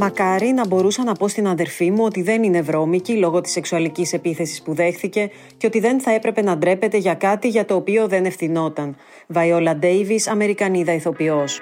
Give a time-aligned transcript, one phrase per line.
[0.00, 4.12] Μακάρι να μπορούσα να πω στην αδερφή μου ότι δεν είναι βρώμικη λόγω της σεξουαλικής
[4.12, 8.08] επίθεσης που δέχθηκε και ότι δεν θα έπρεπε να ντρέπεται για κάτι για το οποίο
[8.08, 8.96] δεν ευθυνόταν.
[9.26, 11.58] Βαϊόλα Ντέιβις, Αμερικανίδα ηθοποιός.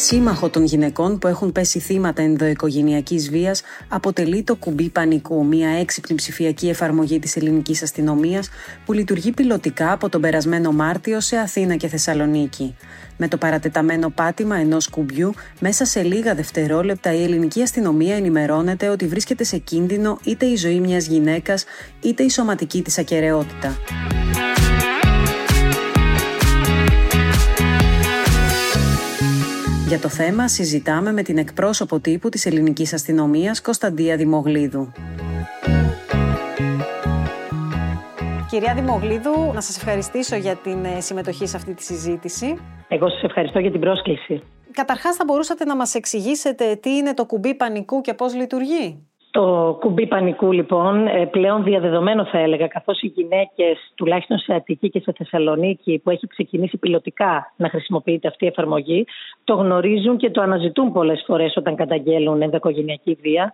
[0.00, 6.16] Σύμμαχο των γυναικών που έχουν πέσει θύματα ενδοοικογενειακής βίας αποτελεί το κουμπί πανικού, μια έξυπνη
[6.16, 8.48] ψηφιακή εφαρμογή της ελληνικής αστυνομίας
[8.84, 12.76] που λειτουργεί πιλωτικά από τον περασμένο Μάρτιο σε Αθήνα και Θεσσαλονίκη.
[13.16, 19.06] Με το παρατεταμένο πάτημα ενός κουμπιού, μέσα σε λίγα δευτερόλεπτα η ελληνική αστυνομία ενημερώνεται ότι
[19.06, 21.64] βρίσκεται σε κίνδυνο είτε η ζωή μιας γυναίκας
[22.00, 23.76] είτε η σωματική της ακαιρεότητα.
[29.88, 34.92] Για το θέμα συζητάμε με την εκπρόσωπο τύπου της ελληνικής αστυνομίας Κωνσταντία Δημογλίδου.
[38.50, 42.58] Κυρία Δημογλίδου, να σας ευχαριστήσω για την ε, συμμετοχή σε αυτή τη συζήτηση.
[42.88, 44.42] Εγώ σας ευχαριστώ για την πρόσκληση.
[44.72, 49.07] Καταρχάς θα μπορούσατε να μας εξηγήσετε τι είναι το κουμπί πανικού και πώς λειτουργεί;
[49.38, 54.90] Το κουμπί πανικού λοιπόν ε, πλέον διαδεδομένο θα έλεγα καθώς οι γυναίκες τουλάχιστον σε Αττική
[54.90, 59.06] και σε Θεσσαλονίκη που έχει ξεκινήσει πιλωτικά να χρησιμοποιείται αυτή η εφαρμογή
[59.44, 63.52] το γνωρίζουν και το αναζητούν πολλές φορές όταν καταγγέλουν ενδοικογενειακή βία.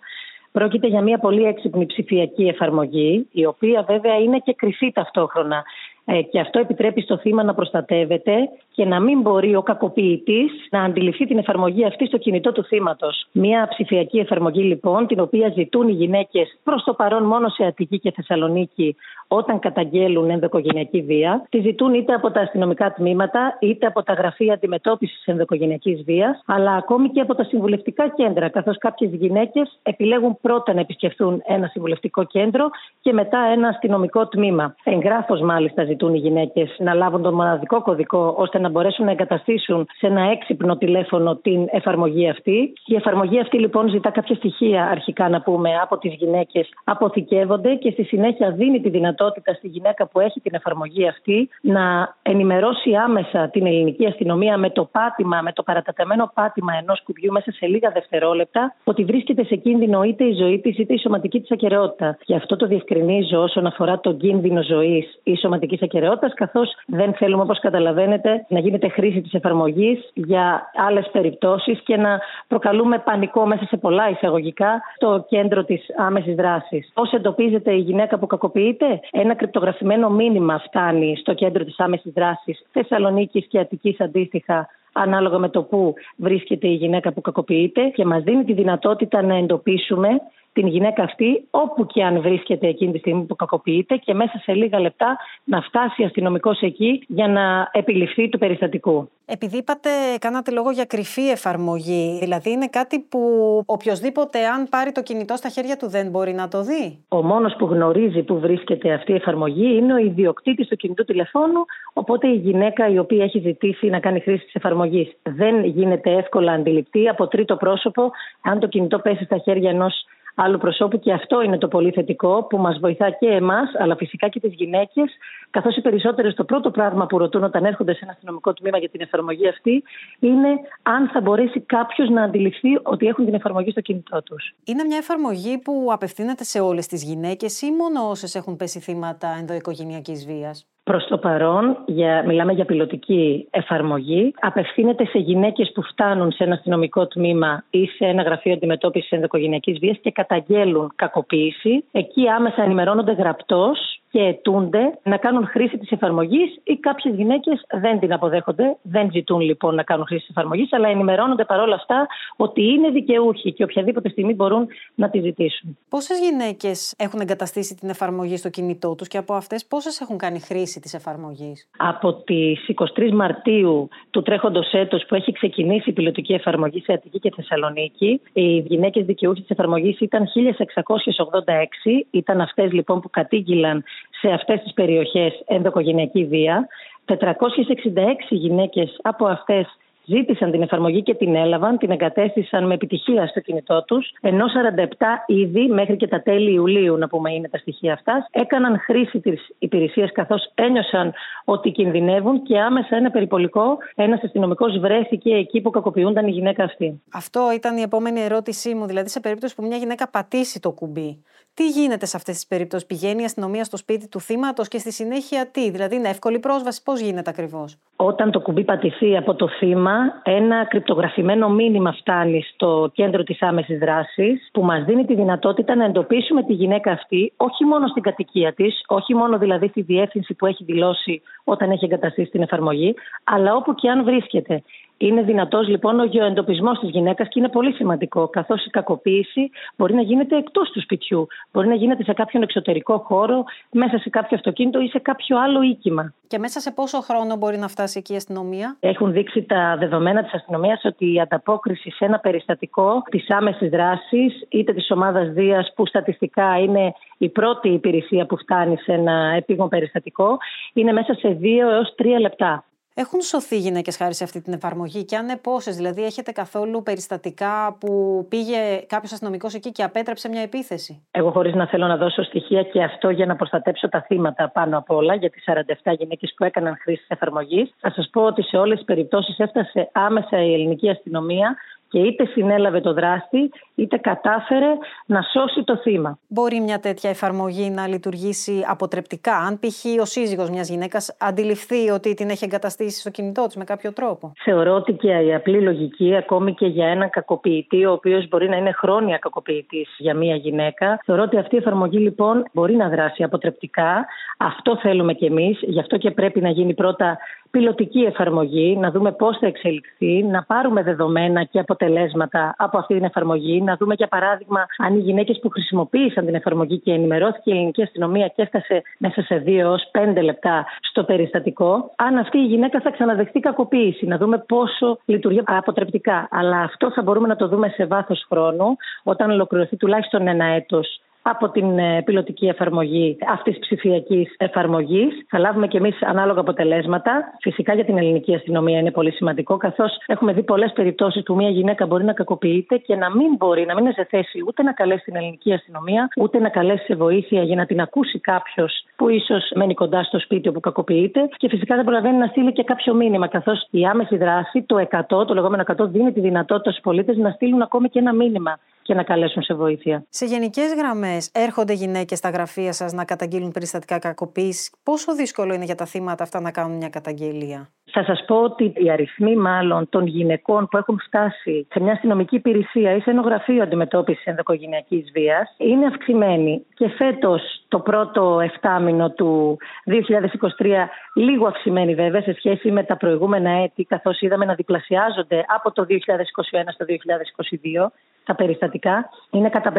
[0.53, 5.65] Πρόκειται για μια πολύ έξυπνη ψηφιακή εφαρμογή η οποία βέβαια είναι και κρυφή ταυτόχρονα
[6.05, 8.33] ε, και αυτό επιτρέπει στο θύμα να προστατεύεται
[8.73, 13.27] και να μην μπορεί ο κακοποιητής να αντιληφθεί την εφαρμογή αυτή στο κινητό του θύματος.
[13.33, 17.99] Μια ψηφιακή εφαρμογή λοιπόν, την οποία ζητούν οι γυναίκες προς το παρόν μόνο σε Αττική
[17.99, 18.97] και Θεσσαλονίκη
[19.29, 21.47] όταν καταγγέλουν ενδοικογενειακή βία.
[21.49, 26.73] Τη ζητούν είτε από τα αστυνομικά τμήματα, είτε από τα γραφεία αντιμετώπισης ενδοικογενειακή βίας, αλλά
[26.73, 32.25] ακόμη και από τα συμβουλευτικά κέντρα, καθώς κάποιες γυναίκες επιλέγουν πρώτα να επισκεφθούν ένα συμβουλευτικό
[32.25, 34.75] κέντρο και μετά ένα αστυνομικό τμήμα.
[34.85, 39.87] Εγγράφος μάλιστα ζητούν οι γυναίκες να λάβουν τον μοναδικό κωδικό ώστε να μπορέσουν να εγκαταστήσουν
[39.99, 42.73] σε ένα έξυπνο τηλέφωνο την εφαρμογή αυτή.
[42.87, 47.91] Η εφαρμογή αυτή λοιπόν ζητά κάποια στοιχεία αρχικά να πούμε από τις γυναίκες, αποθηκεύονται και
[47.91, 53.49] στη συνέχεια δίνει τη δυνατότητα στη γυναίκα που έχει την εφαρμογή αυτή να ενημερώσει άμεσα
[53.49, 57.91] την ελληνική αστυνομία με το πάτημα, με το παραταταμένο πάτημα ενός κουμπιού μέσα σε λίγα
[57.91, 62.19] δευτερόλεπτα ότι βρίσκεται σε κίνδυνο είτε η ζωή της είτε η σωματική της ακαιρεότητα.
[62.25, 67.43] Γι' αυτό το διευκρινίζω όσον αφορά τον κίνδυνο ζωής ή σωματική ακαιρεότητας, καθώς δεν θέλουμε,
[67.43, 73.65] όπως καταλαβαίνετε, να γίνεται χρήση της εφαρμογής για άλλες περιπτώσεις και να προκαλούμε πανικό μέσα
[73.67, 76.91] σε πολλά εισαγωγικά στο κέντρο της άμεσης δράσης.
[76.95, 82.63] Πώς εντοπίζεται η γυναίκα που κακοποιείται, ένα κρυπτογραφημένο μήνυμα φτάνει στο κέντρο της άμεσης δράσης
[82.73, 88.23] Θεσσαλονίκης και Αττικής αντίστοιχα ανάλογα με το που βρίσκεται η γυναίκα που κακοποιείται και μας
[88.23, 90.09] δίνει τη δυνατότητα να εντοπίσουμε
[90.55, 94.53] την γυναίκα αυτή όπου και αν βρίσκεται εκείνη τη στιγμή που κακοποιείται και μέσα σε
[94.53, 99.09] λίγα λεπτά να φτάσει αστυνομικός εκεί για να επιληφθεί του περιστατικού.
[99.27, 103.21] Επειδή είπατε, κάνατε λόγο για κρυφή εφαρμογή, δηλαδή είναι κάτι που
[103.67, 107.55] οποιοδήποτε αν πάρει το κινητό στα χέρια του δεν μπορεί να το δει; Ο μόνος
[107.59, 112.37] που γνωρίζει που βρίσκεται αυτή η εφαρμογή είναι ο ιδιοκτήτης του κινητού τηλεφώνου, οπότε η
[112.37, 117.27] γυναίκα η οποία έχει ζητήσει να κάνει χρήση της εφαρμογής δεν γίνεται εύκολα αντιληπτή από
[117.27, 118.11] τρίτο πρόσωπο
[118.43, 122.45] αν το κινητό πέσει στα χέρια ενός άλλου προσώπου και αυτό είναι το πολύ θετικό
[122.45, 125.11] που μας βοηθά και εμάς αλλά φυσικά και τις γυναίκες
[125.51, 128.89] καθώς οι περισσότερες το πρώτο πράγμα που ρωτούν όταν έρχονται σε ένα αστυνομικό τμήμα για
[128.89, 129.83] την εφαρμογή αυτή
[130.19, 130.49] είναι
[130.83, 134.55] αν θα μπορέσει κάποιος να αντιληφθεί ότι έχουν την εφαρμογή στο κινητό τους.
[134.65, 139.37] Είναι μια εφαρμογή που απευθύνεται σε όλες τις γυναίκες ή μόνο όσες έχουν πέσει θύματα
[139.41, 146.33] ενδοοικογενειακής βίας; Προς το παρόν, για, μιλάμε για πιλωτική εφαρμογή, απευθύνεται σε γυναίκες που φτάνουν
[146.33, 151.85] σε ένα αστυνομικό τμήμα ή σε ένα γραφείο αντιμετώπισης ενδοκογενειακής βίας και καταγγέλουν κακοποίηση.
[151.93, 157.99] Εκεί άμεσα ενημερώνονται γραπτός και αιτούνται να κάνουν χρήση της εφαρμογής ή κάποιες γυναίκες δεν
[157.99, 162.63] την αποδέχονται, δεν ζητούν λοιπόν να κάνουν χρήση της εφαρμογής, αλλά ενημερώνονται παρόλα αυτά ότι
[162.63, 165.79] είναι δικαιούχοι και οποιαδήποτε στιγμή μπορούν να τη ζητήσουν.
[165.89, 170.41] Πόσες γυναίκες έχουν εγκαταστήσει την εφαρμογή στο κινητό τους και από αυτές πόσες έχουν κάνει
[170.41, 176.33] χρήση της εφαρμογής; Από τις 23 Μαρτίου του τρέχοντος έτους που έχει ξεκινήσει η πιλωτική
[176.33, 182.07] εφαρμογή σε Αττική και Θεσσαλονίκη, οι γυναίκες δικαιούχοι της εφαρμογής ήταν 1686.
[182.11, 183.85] Ήταν αυτές λοιπόν που κατήγγυλαν
[184.25, 186.69] σε αυτές τις περιοχές ενδοκογενειακή βία.
[187.05, 189.67] 466 γυναίκες από αυτές
[190.05, 195.25] ζήτησαν την εφαρμογή και την έλαβαν, την εγκατέστησαν με επιτυχία στο κινητό τους, ενώ 47
[195.27, 199.49] ήδη μέχρι και τα τέλη Ιουλίου, να πούμε είναι τα στοιχεία αυτά, έκαναν χρήση της
[199.59, 201.13] υπηρεσίας καθώς ένιωσαν
[201.45, 207.03] ότι κινδυνεύουν και άμεσα ένα περιπολικό, ένας αστυνομικός βρέθηκε εκεί που κακοποιούνταν η γυναίκα αυτή.
[207.13, 208.87] Αυτό ήταν η επόμενη ερώτησή μου.
[208.87, 211.23] Δηλαδή, σε περίπτωση που μια γυναίκα πατήσει το κουμπί,
[211.55, 214.93] τι γίνεται σε αυτές τις περιπτώσεις, Πηγαίνει η αστυνομία στο σπίτι του θύματος και στη
[214.93, 219.49] συνέχεια τι, Δηλαδή, είναι εύκολη πρόσβαση, πώς γίνεται ακριβώς; Όταν το κουμπί πατηθεί από το
[219.49, 225.75] θύμα, ένα κρυπτογραφημένο μήνυμα φτάνει στο κέντρο της άμεσης δράσης, που μας δίνει τη δυνατότητα
[225.75, 230.35] να εντοπίσουμε τη γυναίκα αυτή, όχι μόνο στην κατοικία της, όχι μόνο δηλαδή στη διεύθυνση
[230.35, 232.95] που έχει δηλώσει όταν έχει εγκαταστήσει την εφαρμογή,
[233.25, 234.63] αλλά όπου και αν βρίσκεται.
[234.97, 239.95] Είναι δυνατός λοιπόν ο γεωεντοπισμός της γυναίκας και είναι πολύ σημαντικό, καθώς η κακοποίηση μπορεί
[239.95, 241.27] να γίνεται εκτός του σπιτιού.
[241.53, 245.63] Μπορεί να γίνεται σε κάποιον εξωτερικό χώρο, μέσα σε κάποιο αυτοκίνητο ή σε κάποιο άλλο
[245.63, 246.13] οίκημα.
[246.27, 250.23] Και μέσα σε πόσο χρόνο μπορεί να φτάσει εκεί η αστυνομία, Έχουν δείξει τα δεδομένα
[250.23, 255.73] της αστυνομίας ότι η ανταπόκριση σε ένα περιστατικό της άμεσης δράσης, είτε της ομάδας Δίας,
[255.77, 260.39] που στατιστικά είναι η πρώτη υπηρεσία που φτάνει σε ένα επίγον περιστατικό,
[260.73, 262.65] είναι μέσα σε δύο έως τρία λεπτά.
[262.97, 266.83] Έχουν σωθεί γυναίκες χάρη σε αυτή την εφαρμογή; Και αν ναι, πόσες, δηλαδή έχετε καθόλου
[266.83, 271.97] περιστατικά που πήγε κάποιος αστυνομικός εκεί και απέτρεψε μια επίθεση; Εγώ, χωρίς να θέλω να
[271.97, 275.93] δώσω στοιχεία και αυτό για να προστατέψω τα θύματα πάνω απ' όλα, για τι 47
[275.99, 279.89] γυναίκες που έκαναν χρήση της εφαρμογής, θα σας πω ότι σε όλες τις περιπτώσεις έφτασε
[279.93, 281.57] άμεσα η ελληνική αστυνομία
[281.89, 284.73] και είτε συνέλαβε το δράστη, είτε κατάφερε
[285.07, 286.19] να σώσει το θύμα.
[286.29, 290.01] Μπορεί μια τέτοια εφαρμογή να λειτουργήσει αποτρεπτικά, αν π.χ.
[290.01, 294.33] ο σύζυγος μιας γυναίκας αντιληφθεί ότι την έχει εγκαταστήσει στο κινητό της με κάποιο τρόπο.
[294.45, 298.57] Θεωρώ ότι και η απλή λογική, ακόμη και για έναν κακοποιητή, ο οποίος μπορεί να
[298.57, 303.23] είναι χρόνια κακοποιητής για μια γυναίκα, θεωρώ ότι αυτή η εφαρμογή λοιπόν μπορεί να δράσει
[303.23, 304.07] αποτρεπτικά.
[304.39, 307.19] Αυτό θέλουμε κι εμείς, γι' αυτό και πρέπει να γίνει πρώτα
[307.55, 313.05] πιλωτική εφαρμογή, να δούμε πώς θα εξελιχθεί, να πάρουμε δεδομένα και αποτελέσματα από αυτή την
[313.05, 317.53] εφαρμογή, να δούμε για παράδειγμα αν οι γυναίκες που χρησιμοποίησαν την εφαρμογή και ενημερώθηκε η
[317.53, 322.45] ελληνική αστυνομία και έφτασε μέσα σε δύο έως πέντε λεπτά στο περιστατικό, αν αυτή η
[322.45, 326.29] γυναίκα θα ξαναδεχτεί κακοποίηση, να δούμε πόσο λειτουργεί αποτρεπτικά.
[326.31, 331.01] Αλλά αυτό θα μπορούμε να το δούμε σε βάθος χρόνου, όταν ολοκληρωθεί τουλάχιστον ένα έτος
[331.27, 335.25] από την ε, πιλωτική εφαρμογή αυτής της ψηφιακής εφαρμογής.
[335.29, 337.35] Θα λάβουμε και εμείς ανάλογα αποτελέσματα.
[337.41, 341.49] Φυσικά για την ελληνική αστυνομία είναι πολύ σημαντικό, καθώς έχουμε δει πολλές περιπτώσεις που μια
[341.49, 344.73] γυναίκα μπορεί να κακοποιείται και να μην μπορεί, να μην είναι σε θέση ούτε να
[344.73, 349.09] καλέσει την ελληνική αστυνομία, ούτε να καλέσει σε βοήθεια για να την ακούσει κάποιος που
[349.09, 351.29] ίσως μένει κοντά στο σπίτι όπου κακοποιείται.
[351.37, 355.27] Και φυσικά δεν προλαβαίνει να στείλει και κάποιο μήνυμα, καθώς η άμεση δράση, το 100,
[355.27, 358.95] το λεγόμενο 100, δίνει τη δυνατότητα στους πολίτες να στείλουν ακόμη και ένα μήνυμα και
[358.95, 360.05] να καλέσουν σε βοήθεια.
[360.09, 365.65] Σε γενικές γραμμές, έρχονται γυναίκες στα γραφεία σας να καταγγείλουν περιστατικά κακοποίησης; Πόσο δύσκολο είναι
[365.65, 369.89] για τα θύματα αυτά να κάνουν μια καταγγελία; Θα σας πω ότι οι αριθμοί μάλλον
[369.89, 375.11] των γυναικών που έχουν φτάσει σε μια αστυνομική υπηρεσία ή σε ένα γραφείο αντιμετώπισης ενδοκογενειακής
[375.13, 376.65] βίας είναι αυξημένοι.
[376.75, 383.51] Και φέτος, το πρώτο εφτάμινο του 2023, λίγο αυξημένοι βέβαια σε σχέση με τα προηγούμενα
[383.51, 387.93] έτη, καθώς είδαμε να διπλασιάζονται από το 2021 στο 2022
[388.25, 389.09] τα περιστατικά.
[389.31, 389.73] Είναι κατά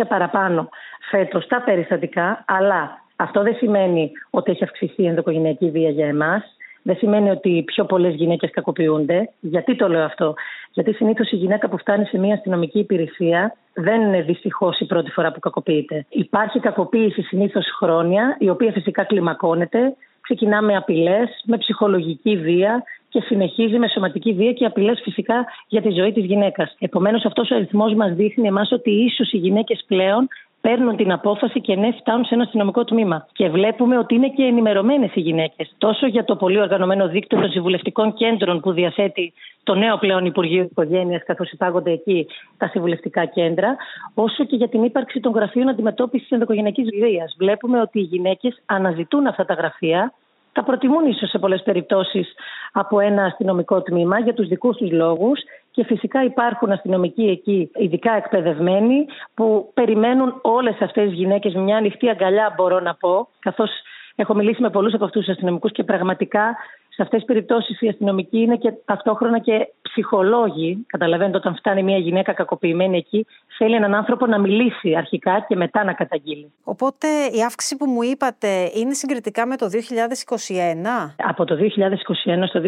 [0.00, 0.68] 500 παραπάνω
[1.10, 6.54] φέτος τα περιστατικά, αλλά αυτό δεν σημαίνει ότι έχει αυξηθεί η ενδοκογενειακή βία για εμάς.
[6.90, 9.30] Δεν σημαίνει ότι πιο πολλές γυναίκες κακοποιούνται.
[9.40, 10.34] Γιατί το λέω αυτό,
[10.72, 15.10] Γιατί συνήθως η γυναίκα που φτάνει σε μια αστυνομική υπηρεσία δεν είναι δυστυχώς η πρώτη
[15.10, 16.06] φορά που κακοποιείται.
[16.08, 19.96] Υπάρχει κακοποίηση συνήθως χρόνια, η οποία φυσικά κλιμακώνεται.
[20.20, 25.82] Ξεκινά με απειλές, με ψυχολογική βία και συνεχίζει με σωματική βία και απειλές φυσικά για
[25.82, 26.74] τη ζωή της γυναίκας.
[26.78, 30.28] Επομένως, αυτός ο αριθμός μας δείχνει εμάς ότι ίσως οι γυναίκες πλέον
[30.60, 33.26] παίρνουν την απόφαση και ναι, φτάνουν σε ένα αστυνομικό τμήμα.
[33.32, 35.74] Και βλέπουμε ότι είναι και ενημερωμένες οι γυναίκες.
[35.78, 40.62] Τόσο για το πολύ οργανωμένο δίκτυο των συμβουλευτικών κέντρων που διαθέτει το νέο πλέον Υπουργείο
[40.62, 42.26] Οικογένειας, καθώς υπάγονται εκεί
[42.56, 43.76] τα συμβουλευτικά κέντρα,
[44.14, 47.34] όσο και για την ύπαρξη των γραφείων αντιμετώπισης ενδοκογενειακής βίας.
[47.38, 50.12] Βλέπουμε ότι οι γυναίκες αναζητούν αυτά τα γραφεία
[50.52, 52.34] τα προτιμούν ίσως σε πολλές περιπτώσεις
[52.72, 55.40] από ένα αστυνομικό τμήμα για τους δικούς τους λόγους.
[55.70, 61.54] Και φυσικά υπάρχουν αστυνομικοί εκεί, ειδικά εκπαιδευμένοι, που περιμένουν όλες αυτές τις γυναίκες.
[61.54, 63.70] Με μια ανοιχτή αγκαλιά, μπορώ να πω, καθώς
[64.14, 66.56] έχω μιλήσει με πολλούς από αυτούς τους αστυνομικούς και πραγματικά
[66.94, 70.84] σε αυτές τις περιπτώσεις οι αστυνομικοί είναι και ταυτόχρονα και ψυχολόγοι.
[70.86, 73.26] Καταλαβαίνετε, όταν φτάνει μια γυναίκα κακοποιημένη εκεί,
[73.58, 76.52] θέλει έναν άνθρωπο να μιλήσει αρχικά και μετά να καταγγείλει.
[76.64, 81.14] Οπότε η αύξηση που μου είπατε είναι συγκριτικά με το 2021.
[81.16, 82.60] Από το 2021 στο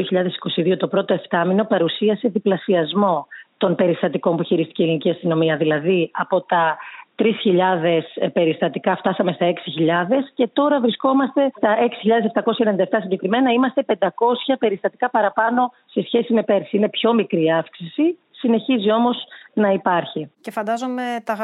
[0.73, 3.27] 2022 το πρώτο εφτάμινο παρουσίασε διπλασιασμό
[3.57, 5.57] των περιστατικών που χειρίστηκε η ελληνική αστυνομία.
[5.57, 9.53] Δηλαδή από τα 3 3.000 περιστατικά, φτάσαμε στα 6.000
[10.35, 11.77] και τώρα βρισκόμαστε στα
[12.85, 13.53] 6.797 συγκεκριμένα.
[13.53, 14.07] Είμαστε 500
[14.59, 16.77] περιστατικά παραπάνω σε σχέση με πέρσι.
[16.77, 19.17] Είναι πιο μικρή αύξηση, συνεχίζει όμως
[19.53, 20.31] να υπάρχει.
[20.41, 21.35] Και φαντάζομαι τα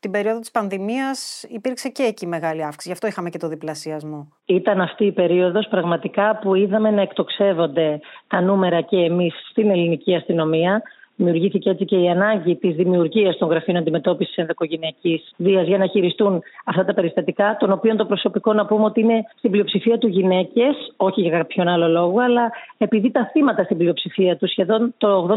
[0.00, 2.88] την περίοδο της πανδημίας υπήρξε και εκεί μεγάλη αύξηση.
[2.88, 4.28] Γι' αυτό είχαμε και το διπλασιασμό.
[4.44, 10.14] Ήταν αυτή η περίοδος πραγματικά που είδαμε να εκτοξεύονται τα νούμερα και εμείς στην ελληνική
[10.14, 10.82] αστυνομία
[11.20, 16.42] Δημιουργήθηκε έτσι και η ανάγκη της δημιουργίας των γραφείων αντιμετώπισης ενδοκογενειακής βίας για να χειριστούν
[16.64, 20.92] αυτά τα περιστατικά, των οποίων το προσωπικό να πούμε ότι είναι στην πλειοψηφία του γυναίκες,
[20.96, 25.28] όχι για κάποιον άλλο λόγο, αλλά επειδή τα θύματα στην πλειοψηφία τους, σχεδόν το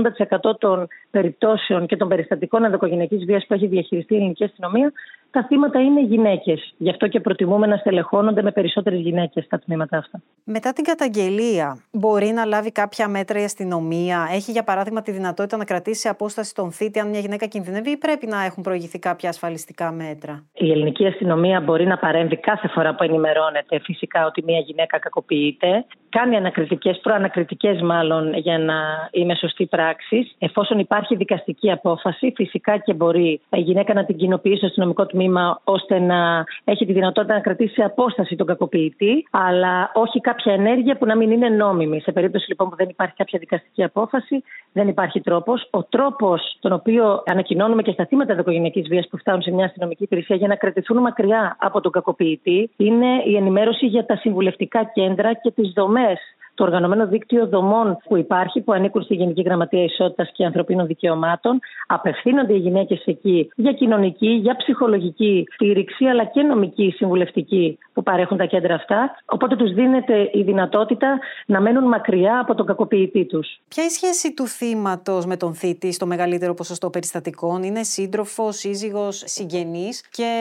[0.42, 4.92] 80% των περιπτώσεων και των περιστατικών ενδοκογενειακής βίας που έχει διαχειριστεί η ελληνική αστυνομία,
[5.34, 6.74] τα θύματα είναι γυναίκες.
[6.78, 10.22] Γι' αυτό και προτιμούμε να στελεχώνονται με περισσότερες γυναίκες στα τμήματα αυτά.
[10.44, 15.58] Μετά την καταγγελία, μπορεί να λάβει κάποια μέτρα η αστυνομία, έχει για παράδειγμα τη δυνατότητα
[15.58, 19.30] να κρατήσει απόσταση των θήτη αν μια γυναίκα κινδυνεύει ή πρέπει να έχουν προηγηθεί κάποια
[19.30, 24.60] ασφαλιστικά μέτρα; Η ελληνική αστυνομία μπορεί να παρέμβει κάθε φορά που ενημερώνεται φυσικά ότι μια
[24.60, 25.86] γυναίκα κακοποιείται.
[26.10, 28.76] Κάνει ανακριτικές, προανακριτικές μάλλον για να
[29.12, 30.32] είναι σωστή πράξη.
[30.38, 35.22] Εφόσον υπάρχει δικαστική απόφαση, φυσικά και μπορεί η γυναίκα να την κοινοποιήσει στο αστυνομικό τμήμα
[35.64, 41.06] ώστε να έχει τη δυνατότητα να κρατήσει απόσταση τον κακοποιητή, αλλά όχι κάποια ενέργεια που
[41.06, 42.02] να μην είναι νόμιμη.
[42.02, 46.72] Σε περίπτωση λοιπόν που δεν υπάρχει κάποια δικαστική απόφαση, δεν υπάρχει τρόπος ο τρόπος τον
[46.72, 50.56] οποίο ανακοινώνουμε και στα θύματα δικογενειακής βίας που φτάνουν σε μια αστυνομική υπηρεσία για να
[50.56, 56.20] κρατηθούν μακριά από τον κακοποιητή είναι η ενημέρωση για τα συμβουλευτικά κέντρα και τις δομές
[56.56, 61.60] το οργανωμένο δίκτυο δομών που υπάρχει, που ανήκουν στη Γενική Γραμματεία Ισότητας και Ανθρωπίνων Δικαιωμάτων.
[61.88, 68.38] Απευθύνονται οι γυναίκες εκεί για κοινωνική, για ψυχολογική στήριξη, αλλά και νομική συμβουλευτική που παρέχουν
[68.38, 69.16] τα κέντρα αυτά.
[69.26, 73.60] Οπότε τους δίνεται η δυνατότητα να μένουν μακριά από τον κακοποιητή τους.
[73.68, 79.24] Ποια η σχέση του θύματος με τον θήτη στο μεγαλύτερο ποσοστό περιστατικών, είναι σύντροφος, σύζυγος,
[79.26, 80.32] συγγενής; Και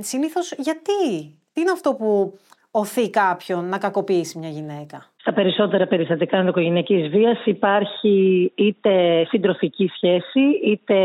[0.00, 2.38] συνήθως γιατί; Τι είναι αυτό που
[2.70, 10.40] οθεί κάποιον να κακοποιήσει μια γυναίκα; Στα περισσότερα περιστατικά ενδοκογενειακής βίας υπάρχει είτε συντροφική σχέση,
[10.64, 10.96] είτε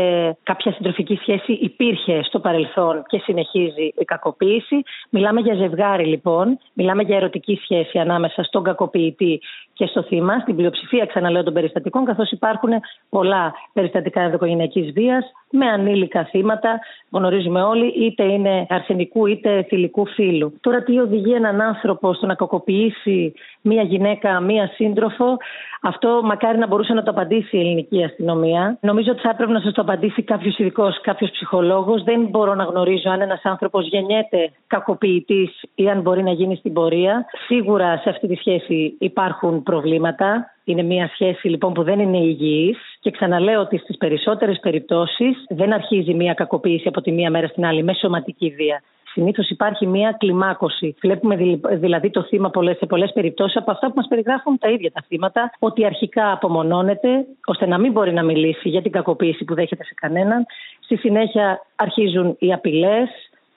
[0.42, 4.82] κάποια συντροφική σχέση υπήρχε στο παρελθόν και συνεχίζει η κακοποίηση.
[5.10, 9.40] Μιλάμε για ζευγάρι λοιπόν, μιλάμε για ερωτική σχέση ανάμεσα στον κακοποιητή
[9.72, 12.70] και στο θύμα, στην πλειοψηφία ξαναλέω των περιστατικών, καθώς υπάρχουν
[13.08, 20.52] πολλά περιστατικά ενδοκογενειακής βίας με ανήλικα θύματα, γνωρίζουμε όλοι, είτε είναι αρσενικού είτε θηλυκού φύλου.
[20.60, 24.08] Τώρα, τι οδηγεί έναν άνθρωπο στο να κακοποιήσει μία γυναίκα,
[24.42, 25.36] μία σύντροφο,
[25.82, 28.78] αυτό μακάρι να μπορούσε να το απαντήσει η ελληνική αστυνομία.
[28.80, 32.02] Νομίζω ότι θα έπρεπε να σας το απαντήσει κάποιος ειδικός, κάποιος ψυχολόγος.
[32.02, 36.72] Δεν μπορώ να γνωρίζω αν ένας άνθρωπος γεννιέται κακοποιητής ή αν μπορεί να γίνει στην
[36.72, 37.26] πορεία.
[37.46, 40.50] Σίγουρα σε αυτή τη σχέση υπάρχουν προβλήματα.
[40.64, 45.72] Είναι μια σχέση λοιπόν που δεν είναι υγιής και ξαναλέω ότι στις περισσότερες περιπτώσεις δεν
[45.72, 48.82] αρχίζει μια κακοποίηση από τη μία μέρα στην άλλη με σωματική βία.
[49.12, 50.94] Συνήθως υπάρχει μία κλιμάκωση.
[51.00, 51.36] Βλέπουμε
[51.70, 55.04] δηλαδή το θύμα πολλές, σε πολλές περιπτώσεις από αυτά που μας περιγράφουν τα ίδια τα
[55.06, 59.84] θύματα, ότι αρχικά απομονώνεται, ώστε να μην μπορεί να μιλήσει για την κακοποίηση που δέχεται
[59.84, 60.46] σε κανέναν.
[60.80, 63.08] Στη συνέχεια αρχίζουν οι απειλές,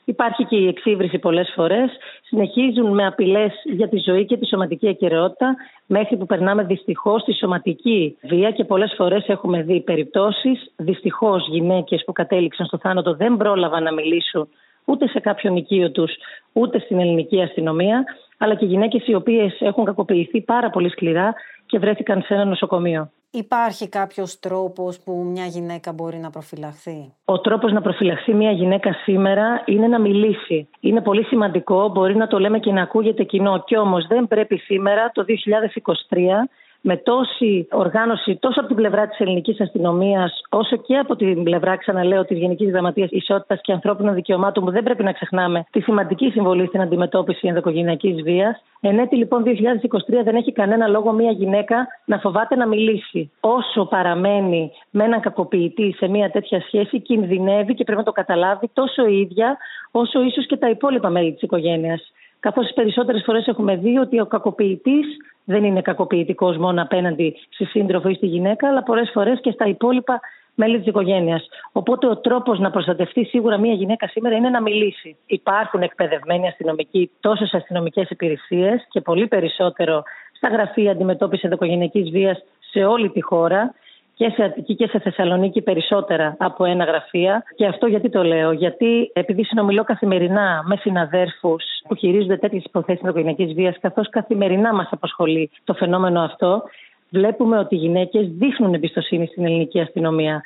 [0.05, 1.91] Υπάρχει και η εξύβριση πολλές φορές.
[2.23, 5.55] Συνεχίζουν με απειλές για τη ζωή και τη σωματική ακαιρεότητα
[5.85, 10.71] μέχρι που περνάμε δυστυχώς στη σωματική βία και πολλές φορές έχουμε δει περιπτώσεις.
[10.75, 14.49] Δυστυχώς γυναίκες που κατέληξαν στο θάνατο δεν πρόλαβαν να μιλήσουν
[14.85, 16.11] ούτε σε κάποιον οικείο τους
[16.53, 18.03] ούτε στην ελληνική αστυνομία
[18.37, 21.33] αλλά και γυναίκες οι οποίες έχουν κακοποιηθεί πάρα πολύ σκληρά
[21.65, 23.11] και βρέθηκαν σε ένα νοσοκομείο.
[23.35, 28.93] Υπάρχει κάποιος τρόπος που μια γυναίκα μπορεί να προφυλαχθεί; Ο τρόπος να προφυλαχθεί μια γυναίκα
[28.93, 30.67] σήμερα είναι να μιλήσει.
[30.79, 33.63] Είναι πολύ σημαντικό, μπορεί να το λέμε και να ακούγεται κοινό.
[33.63, 36.17] Κι όμως δεν πρέπει σήμερα το 2023
[36.85, 41.77] με τόση οργάνωση τόσο από την πλευρά της ελληνικής αστυνομίας, όσο και από την πλευρά,
[41.77, 46.29] ξαναλέω, της Γενικής Γραμματείας Ισότητας και Ανθρώπινων Δικαιωμάτων, που δεν πρέπει να ξεχνάμε τη σημαντική
[46.29, 48.63] συμβολή στην αντιμετώπιση ενδοκογενειακής βίας.
[48.81, 53.31] Εν έτη λοιπόν 2023 δεν έχει κανένα λόγο μια γυναίκα να φοβάται να μιλήσει.
[53.39, 58.69] Όσο παραμένει με έναν κακοποιητή σε μια τέτοια σχέση, κινδυνεύει και πρέπει να το καταλάβει
[58.73, 59.57] τόσο η ίδια,
[59.91, 62.11] όσο ίσως και τα υπόλοιπα μέλη της οικογένειας.
[62.43, 65.05] Καθώς τις περισσότερες φορές έχουμε δει ότι ο κακοποιητής
[65.43, 69.65] δεν είναι κακοποιητικός μόνο απέναντι στη σύντροφο ή στη γυναίκα, αλλά πολλές φορές και στα
[69.65, 70.19] υπόλοιπα
[70.55, 71.47] μέλη της οικογένειας.
[71.71, 75.17] Οπότε ο τρόπος να προστατευτεί σίγουρα μια γυναίκα σήμερα είναι να μιλήσει.
[75.25, 82.43] Υπάρχουν εκπαιδευμένοι αστυνομικοί τόσο σε αστυνομικές υπηρεσίες και πολύ περισσότερο στα γραφεία αντιμετώπισης ενδοκογενειακή βίας
[82.71, 83.73] σε όλη τη χώρα
[84.23, 87.43] και σε Αττική και σε Θεσσαλονίκη περισσότερα από ένα γραφεία.
[87.55, 93.01] Και αυτό γιατί το λέω, Γιατί επειδή συνομιλώ καθημερινά με συναδέρφους που χειρίζονται τέτοιες υποθέσεις
[93.01, 96.63] ενδοκογενειακή βίας, καθώς καθημερινά μας απασχολεί το φαινόμενο αυτό,
[97.09, 100.41] βλέπουμε ότι οι γυναίκες δείχνουν εμπιστοσύνη στην ελληνική αστυνομία.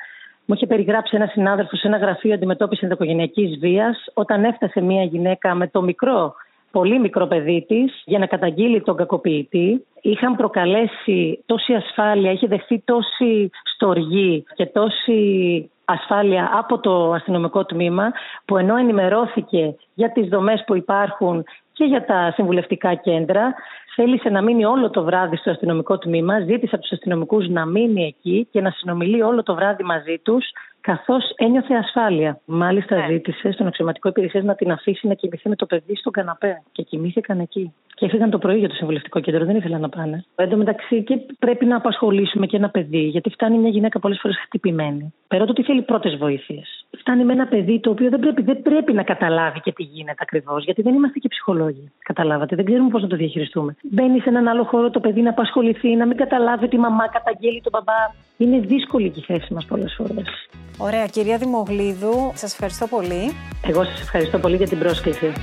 [0.46, 5.56] Μου είχε περιγράψει ένα συνάδελφο σε ένα γραφείο αντιμετώπισης ενδοκογενειακή βίας, όταν έφτασε μια γυναίκα
[5.56, 6.36] με το μικρό
[6.72, 9.86] πολύ μικρό παιδί της για να καταγγείλει τον κακοποιητή.
[10.02, 18.12] Είχαν προκαλέσει τόση ασφάλεια, είχε δεχθεί τόση στοργή και τόση ασφάλεια από το αστυνομικό τμήμα
[18.46, 21.44] που ενώ ενημερώθηκε για τις δομές που υπάρχουν
[21.78, 23.56] και για τα συμβουλευτικά κέντρα
[23.96, 28.06] θέλησε να μείνει όλο το βράδυ στο αστυνομικό τμήμα, ζήτησε από τους αστυνομικούς να μείνει
[28.06, 30.46] εκεί και να συνομιλεί όλο το βράδυ μαζί τους
[30.82, 32.40] καθώς ένιωθε ασφάλεια.
[32.46, 33.08] Μάλιστα, ναι.
[33.12, 36.62] ζήτησε στον αξιωματικό υπηρεσία να την αφήσει να κοιμηθεί με το παιδί στον καναπέ.
[36.72, 37.74] Και κοιμήθηκαν εκεί.
[37.94, 40.26] Και έφυγαν το πρωί για το συμβουλευτικό κέντρο, δεν ήθελαν να πάνε.
[40.36, 44.20] Εν τω μεταξύ, και πρέπει να απασχολήσουμε και ένα παιδί, γιατί φτάνει μια γυναίκα πολλές
[44.22, 45.14] φορές χτυπημένη.
[45.28, 46.87] Πέρα το ότι θέλει πρώτες βοήθειες.
[47.08, 50.18] Φτάνει με ένα παιδί το οποίο δεν πρέπει, δεν πρέπει να καταλάβει και τι γίνεται
[50.20, 51.92] ακριβώς, γιατί δεν είμαστε και ψυχολόγοι.
[52.04, 53.76] Καταλάβατε, δεν ξέρουμε πώς να το διαχειριστούμε.
[53.82, 57.08] Μπαίνει σε έναν άλλο χώρο το παιδί να απασχοληθεί, να μην καταλάβει ότι η μαμά
[57.08, 58.14] καταγγέλει τον μπαμπά.
[58.38, 60.50] Είναι δύσκολη και η θέση μας πολλές φορές.
[60.78, 63.32] Ωραία, κυρία Δημογλίδου, σας ευχαριστώ πολύ.
[63.68, 65.34] Εγώ σας ευχαριστώ πολύ για την πρόσκληση.